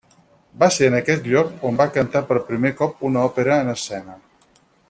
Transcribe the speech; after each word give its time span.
Va 0.63 0.69
ser 0.77 0.87
en 0.91 0.95
aquest 0.99 1.29
lloc 1.33 1.67
on 1.71 1.77
va 1.83 1.87
cantar 1.99 2.23
per 2.31 2.39
primer 2.49 2.75
cop 2.83 3.07
una 3.11 3.29
òpera 3.33 3.63
en 3.67 3.73
escena. 3.79 4.21